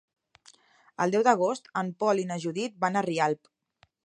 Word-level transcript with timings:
El 1.05 1.13
deu 1.15 1.25
d'agost 1.27 1.69
en 1.83 1.93
Pol 2.05 2.23
i 2.25 2.27
na 2.33 2.41
Judit 2.47 2.83
van 2.87 2.99
a 3.03 3.09
Rialp. 3.09 3.55